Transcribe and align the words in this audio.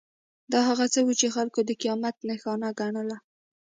دا 0.51 0.59
هغه 0.69 0.85
څه 0.93 0.99
وو 1.05 1.13
چې 1.21 1.27
خلکو 1.35 1.59
د 1.65 1.71
قیامت 1.81 2.15
نښانه 2.29 2.69
ګڼله. 2.79 3.17